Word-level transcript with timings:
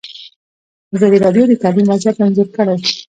ازادي 0.95 1.17
راډیو 1.25 1.43
د 1.47 1.53
تعلیم 1.63 1.85
وضعیت 1.89 2.17
انځور 2.23 2.47
کړی. 2.55 2.75